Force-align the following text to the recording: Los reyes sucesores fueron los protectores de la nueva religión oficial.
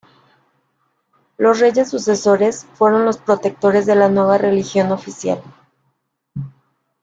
Los 1.37 1.59
reyes 1.59 1.91
sucesores 1.91 2.65
fueron 2.73 3.05
los 3.05 3.19
protectores 3.19 3.85
de 3.85 3.93
la 3.93 4.09
nueva 4.09 4.39
religión 4.39 4.91
oficial. 4.91 5.43